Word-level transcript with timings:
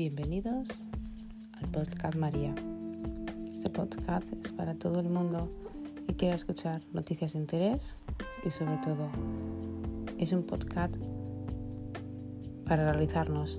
Bienvenidos 0.00 0.66
al 1.60 1.68
podcast 1.72 2.16
María. 2.16 2.54
Este 3.52 3.68
podcast 3.68 4.24
es 4.42 4.50
para 4.50 4.74
todo 4.74 4.98
el 5.00 5.10
mundo 5.10 5.50
que 6.06 6.16
quiera 6.16 6.34
escuchar 6.34 6.80
noticias 6.94 7.34
de 7.34 7.40
interés 7.40 7.98
y 8.42 8.50
sobre 8.50 8.78
todo 8.78 9.10
es 10.16 10.32
un 10.32 10.44
podcast 10.44 10.96
para 12.64 12.90
realizarnos 12.90 13.58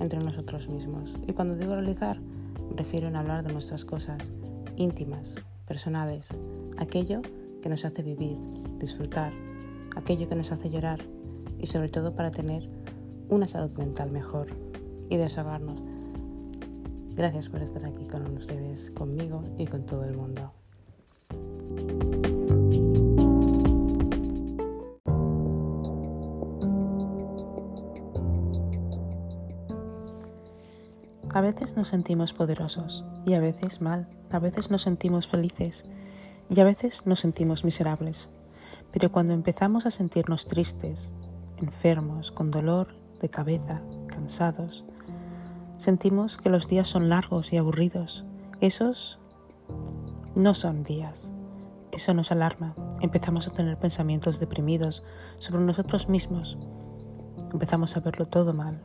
entre 0.00 0.18
nosotros 0.20 0.66
mismos. 0.66 1.14
Y 1.28 1.34
cuando 1.34 1.56
digo 1.56 1.74
realizar, 1.74 2.18
me 2.20 2.74
refiero 2.74 3.08
en 3.08 3.16
hablar 3.16 3.46
de 3.46 3.52
nuestras 3.52 3.84
cosas 3.84 4.32
íntimas, 4.76 5.36
personales, 5.66 6.26
aquello 6.78 7.20
que 7.60 7.68
nos 7.68 7.84
hace 7.84 8.02
vivir, 8.02 8.38
disfrutar, 8.78 9.34
aquello 9.94 10.26
que 10.26 10.36
nos 10.36 10.52
hace 10.52 10.70
llorar 10.70 11.00
y 11.58 11.66
sobre 11.66 11.90
todo 11.90 12.14
para 12.14 12.30
tener 12.30 12.66
una 13.28 13.46
salud 13.46 13.76
mental 13.76 14.10
mejor 14.10 14.71
y 15.12 15.18
desahogarnos. 15.18 15.78
Gracias 17.14 17.50
por 17.50 17.60
estar 17.60 17.84
aquí 17.84 18.06
con 18.06 18.34
ustedes, 18.34 18.90
conmigo 18.92 19.44
y 19.58 19.66
con 19.66 19.84
todo 19.84 20.04
el 20.04 20.16
mundo. 20.16 20.50
A 31.34 31.40
veces 31.42 31.76
nos 31.76 31.88
sentimos 31.88 32.32
poderosos 32.32 33.04
y 33.26 33.34
a 33.34 33.40
veces 33.40 33.82
mal, 33.82 34.08
a 34.30 34.38
veces 34.38 34.70
nos 34.70 34.80
sentimos 34.80 35.26
felices 35.26 35.84
y 36.48 36.58
a 36.58 36.64
veces 36.64 37.04
nos 37.04 37.20
sentimos 37.20 37.64
miserables. 37.64 38.30
Pero 38.92 39.12
cuando 39.12 39.34
empezamos 39.34 39.84
a 39.84 39.90
sentirnos 39.90 40.46
tristes, 40.46 41.12
enfermos, 41.58 42.32
con 42.32 42.50
dolor 42.50 42.94
de 43.20 43.28
cabeza, 43.28 43.82
cansados, 44.06 44.86
sentimos 45.82 46.38
que 46.38 46.48
los 46.48 46.68
días 46.68 46.86
son 46.86 47.08
largos 47.08 47.52
y 47.52 47.56
aburridos. 47.56 48.24
Esos 48.60 49.18
no 50.36 50.54
son 50.54 50.84
días. 50.84 51.32
Eso 51.90 52.14
nos 52.14 52.30
alarma. 52.30 52.76
Empezamos 53.00 53.48
a 53.48 53.50
tener 53.50 53.76
pensamientos 53.76 54.38
deprimidos 54.38 55.02
sobre 55.40 55.64
nosotros 55.64 56.08
mismos. 56.08 56.56
Empezamos 57.52 57.96
a 57.96 58.00
verlo 58.00 58.26
todo 58.26 58.54
mal. 58.54 58.80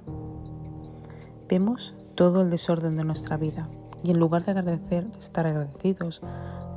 Vemos 1.48 1.94
todo 2.16 2.42
el 2.42 2.50
desorden 2.50 2.96
de 2.96 3.04
nuestra 3.04 3.38
vida 3.38 3.70
y 4.04 4.10
en 4.10 4.20
lugar 4.20 4.44
de 4.44 4.52
agradecer, 4.52 5.08
estar 5.20 5.46
agradecidos 5.46 6.22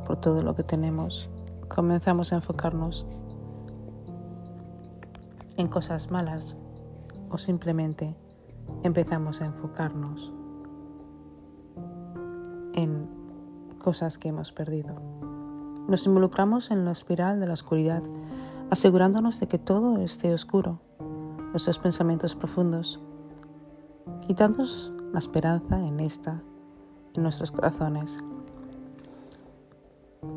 por 0.07 0.21
todo 0.21 0.43
lo 0.43 0.55
que 0.55 0.63
tenemos, 0.63 1.31
comenzamos 1.69 2.33
a 2.33 2.37
enfocarnos 2.37 3.07
en 5.57 5.69
cosas 5.69 6.11
malas 6.11 6.59
o 7.31 7.39
simplemente 7.39 8.15
empezamos 8.83 9.41
a 9.41 9.47
enfocarnos 9.47 10.33
en 12.75 13.09
cosas 13.79 14.19
que 14.19 14.29
hemos 14.29 14.53
perdido. 14.53 14.95
Nos 15.89 16.07
involucramos 16.07 16.71
en 16.71 16.85
la 16.85 16.93
espiral 16.93 17.41
de 17.41 17.47
la 17.47 17.55
oscuridad, 17.55 18.03
asegurándonos 18.71 19.41
de 19.41 19.49
que 19.49 19.59
todo 19.59 19.99
esté 19.99 20.33
oscuro, 20.33 20.81
nuestros 21.51 21.79
pensamientos 21.79 22.37
profundos, 22.37 23.01
quitándonos 24.27 24.93
la 25.13 25.19
esperanza 25.19 25.79
en 25.79 26.01
esta, 26.01 26.43
en 27.15 27.23
nuestros 27.23 27.51
corazones. 27.51 28.19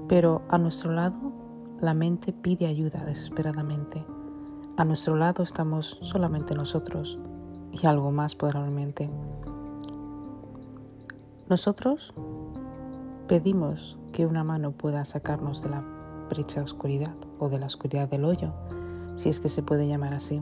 Pero 0.07 0.41
a 0.49 0.57
nuestro 0.57 0.91
lado, 0.91 1.31
la 1.79 1.93
mente 1.93 2.33
pide 2.33 2.65
ayuda 2.65 3.03
desesperadamente. 3.05 4.05
A 4.77 4.85
nuestro 4.85 5.15
lado 5.15 5.43
estamos 5.43 5.99
solamente 6.01 6.55
nosotros 6.55 7.19
y 7.73 7.87
algo 7.87 8.11
más 8.11 8.35
probablemente. 8.35 9.09
Nosotros 11.49 12.13
pedimos 13.27 13.97
que 14.11 14.25
una 14.25 14.43
mano 14.43 14.71
pueda 14.71 15.03
sacarnos 15.05 15.61
de 15.61 15.69
la 15.69 15.83
brecha 16.29 16.61
oscuridad 16.61 17.15
o 17.39 17.49
de 17.49 17.59
la 17.59 17.65
oscuridad 17.65 18.07
del 18.07 18.25
hoyo, 18.25 18.53
si 19.15 19.29
es 19.29 19.39
que 19.39 19.49
se 19.49 19.63
puede 19.63 19.87
llamar 19.87 20.13
así. 20.13 20.41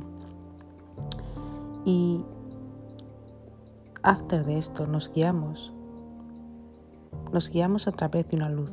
Y 1.85 2.23
after 4.03 4.45
de 4.45 4.57
esto 4.57 4.85
nos 4.85 5.11
guiamos, 5.11 5.73
nos 7.31 7.49
guiamos 7.49 7.87
a 7.87 7.91
través 7.91 8.27
de 8.29 8.35
una 8.35 8.49
luz, 8.49 8.71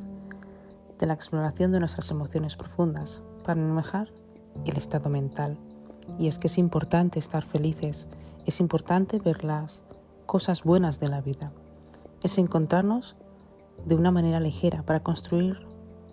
de 0.99 1.07
la 1.07 1.15
exploración 1.15 1.73
de 1.73 1.81
nuestras 1.81 2.11
emociones 2.11 2.57
profundas, 2.57 3.23
para 3.45 3.61
manejar 3.61 4.11
el 4.65 4.77
estado 4.77 5.09
mental. 5.09 5.57
Y 6.19 6.27
es 6.27 6.39
que 6.39 6.49
es 6.49 6.59
importante 6.59 7.19
estar 7.19 7.45
felices, 7.45 8.07
es 8.49 8.61
importante 8.61 9.19
ver 9.19 9.45
las 9.45 9.83
cosas 10.25 10.65
buenas 10.65 11.01
de 11.01 11.09
la 11.09 11.21
vida, 11.21 11.53
es 12.23 12.39
encontrarnos 12.39 13.15
de 13.85 13.95
una 13.95 14.11
manera 14.11 14.41
ligera 14.41 14.83
para 14.85 15.01
construir 15.01 15.67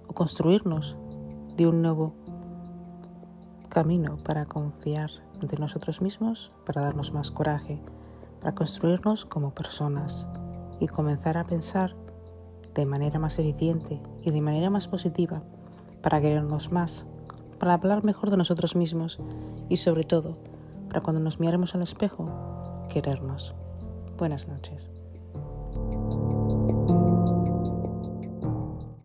o 0.09 0.13
construirnos 0.13 0.97
de 1.55 1.65
un 1.65 1.81
nuevo 1.81 2.13
camino 3.69 4.17
para 4.17 4.45
confiar 4.47 5.11
de 5.39 5.55
nosotros 5.55 6.01
mismos, 6.01 6.51
para 6.65 6.81
darnos 6.81 7.13
más 7.13 7.31
coraje, 7.31 7.79
para 8.41 8.53
construirnos 8.53 9.23
como 9.23 9.51
personas 9.51 10.27
y 10.81 10.87
comenzar 10.87 11.37
a 11.37 11.45
pensar 11.45 11.95
de 12.73 12.85
manera 12.85 13.17
más 13.17 13.39
eficiente 13.39 14.01
y 14.23 14.31
de 14.31 14.41
manera 14.41 14.69
más 14.69 14.89
positiva 14.89 15.41
para 16.01 16.19
querernos 16.19 16.69
más, 16.69 17.05
para 17.59 17.75
hablar 17.75 18.03
mejor 18.03 18.29
de 18.29 18.35
nosotros 18.35 18.75
mismos 18.75 19.21
y 19.69 19.77
sobre 19.77 20.03
todo 20.03 20.37
para 20.87 21.01
cuando 21.01 21.19
nos 21.19 21.39
miremos 21.39 21.75
al 21.75 21.81
espejo, 21.81 22.85
querernos. 22.89 23.53
Buenas 24.17 24.47
noches. 24.47 24.89